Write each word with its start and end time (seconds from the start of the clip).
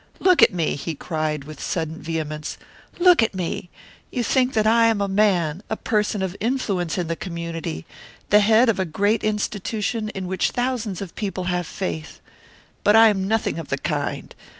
"Look 0.17 0.41
at 0.41 0.51
me!" 0.51 0.75
he 0.77 0.95
cried, 0.95 1.43
with 1.43 1.61
sudden 1.61 2.01
vehemence. 2.01 2.57
"Look 2.97 3.21
at 3.21 3.35
me! 3.35 3.69
You 4.09 4.23
think 4.23 4.53
that 4.53 4.65
I 4.65 4.87
am 4.87 4.99
a 4.99 5.07
man, 5.07 5.61
a 5.69 5.77
person 5.77 6.23
of 6.23 6.35
influence 6.39 6.97
in 6.97 7.05
the 7.05 7.15
community, 7.15 7.85
the 8.31 8.39
head 8.39 8.67
of 8.67 8.79
a 8.79 8.85
great 8.85 9.23
institution 9.23 10.09
in 10.09 10.25
which 10.25 10.49
thousands 10.49 11.03
of 11.03 11.13
people 11.13 11.43
have 11.53 11.67
faith. 11.67 12.19
But 12.83 12.95
I 12.95 13.09
am 13.09 13.27
nothing 13.27 13.59
of 13.59 13.67
the 13.69 13.77
kind. 13.77 14.33